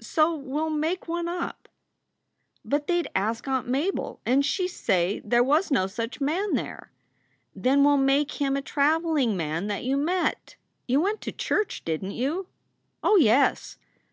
So 0.00 0.32
we 0.36 0.56
ll 0.60 0.70
make 0.70 1.08
one 1.08 1.26
up." 1.26 1.68
"But 2.64 2.86
they 2.86 3.02
d 3.02 3.08
ask 3.16 3.48
Aunt 3.48 3.66
Mabel, 3.66 4.20
and 4.24 4.46
she 4.46 4.66
d 4.66 4.68
say 4.68 5.20
there 5.24 5.42
was 5.42 5.72
no 5.72 5.88
such 5.88 6.20
man 6.20 6.54
there." 6.54 6.92
"Then 7.52 7.82
we 7.82 7.90
ll 7.90 7.96
make 7.96 8.40
him 8.40 8.56
a 8.56 8.62
traveling 8.62 9.36
man 9.36 9.66
that 9.66 9.82
you 9.82 9.96
met. 9.96 10.54
You 10.86 11.00
went 11.00 11.20
to 11.22 11.32
church, 11.32 11.84
didn 11.84 12.10
t 12.10 12.14
you?" 12.14 12.46
"Oh 13.02 13.16
yes!" 13.16 13.76